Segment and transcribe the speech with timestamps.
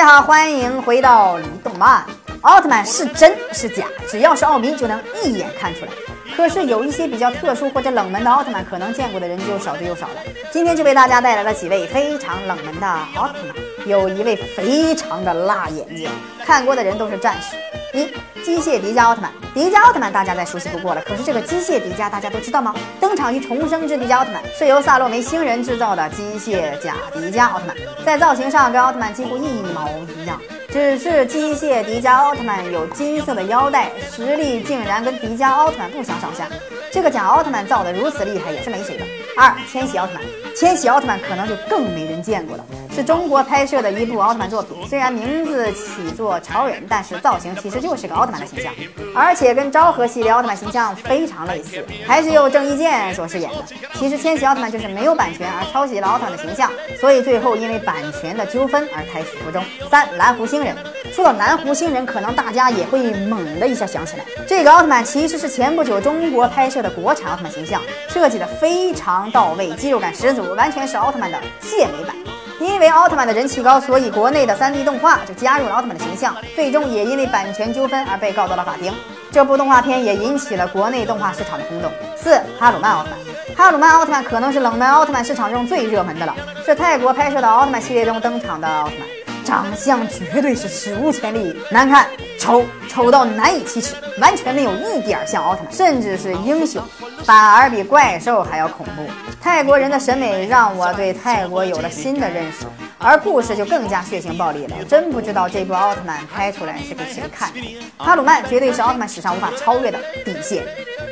[0.00, 2.02] 大家好，欢迎回到李动漫。
[2.40, 5.92] 奥特曼是真是假，只要是奥迷就能一眼看出来。
[6.34, 10.14] 可是有一些比较特殊或者冷门的奥特曼，可能见过的人就少之又少了。
[10.50, 16.08] 今天就为大家带来了几位非常冷门的奥特曼，有一位非常的辣眼睛，
[16.46, 17.54] 看过的人都是战士。
[17.92, 18.08] 一
[18.42, 21.02] 机械迪迦奥特曼，迪迦奥特曼大家再熟悉不过了。
[21.02, 22.74] 可是这个机械迪迦大家都知道吗？
[23.00, 30.40] 登场于重生之迪迦奥特曼，是由萨洛梅星人制造的机械假迪迦奥特曼，在造型上跟奥特曼几乎一毛一样。
[30.68, 36.46] 只是机械迪迦奥特曼有金色的腰带，实力竟然跟迪迦奥特曼不相上下。
[36.92, 39.04] 这个假奥特曼造的如此厉害，也是没谁的。
[39.36, 40.22] 二千禧奥特曼，
[40.54, 42.64] 千禧奥特曼可能就更没人见过了。
[42.92, 48.72] 是中国拍摄的一部奥特曼作品，虽然名字起作超人，但是造型其实就是个奥特曼的形象，
[49.14, 53.64] 而且跟昭和系列奥特曼形象非常类似，还是由郑伊健所饰演的。
[53.94, 59.62] 其实千禧奥特曼就是没有版权而抄袭了奥特曼的形象，所以最后因为版权的纠纷而胎死腹中。
[59.88, 60.74] 三蓝狐星人，
[61.12, 72.16] 说到蓝狐星人，可能大家也会猛的一下想起来，这个奥特曼其实是前不久中国拍摄的国产奥特曼形象，设计的非常到位，肌肉感十足，完全是奥特曼的健美版。
[72.60, 78.92] 因为奥特曼的人气高，所以国内的 3D 动画就加入了奥特曼的形象，最终也因为版权纠纷而被告到了法庭。
[79.32, 81.90] 这部动画片也引起了国内动画市场的轰动。
[82.16, 89.08] 四哈鲁曼奥特曼，哈鲁曼奥特曼可能是冷门奥特曼市场中最热门的了，是泰国拍摄的奥特曼系列中登场的奥特曼，
[89.50, 92.06] 长相绝对是史无前例，难看、
[92.38, 96.80] 丑、丑到难以启齿，完全没有一点像奥特曼，甚至是英雄，
[97.24, 99.04] 反而比怪兽还要恐怖。
[99.42, 102.64] 泰国人的审美让我对泰国有了新的认识，
[103.02, 104.76] 而故事就更加血腥暴力了。
[104.84, 107.80] 真不知道这部奥特曼拍出来是给谁看的。
[107.96, 110.62] 哈鲁曼绝对是奥特曼史上无法超越的底线。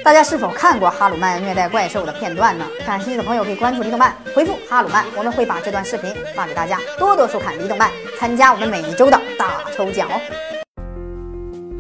[0.05, 2.67] 大家是否看过哈鲁曼虐待怪兽的片段呢？
[2.87, 6.79] 感兴趣的朋友可以关注李动漫，回复哈鲁曼，我们会把这段视频发给大家。
[6.99, 10.21] 多多收看李动漫，参加我们每一周的大抽奖哦。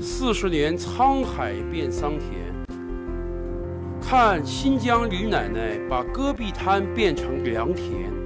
[0.00, 2.48] 四十年沧海变桑田。
[4.00, 8.17] 看新疆李奶奶把戈壁滩变成良田。